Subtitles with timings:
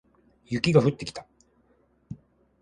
[0.47, 1.27] 雪が降ってきた